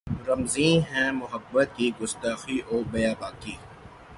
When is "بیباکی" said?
2.91-3.55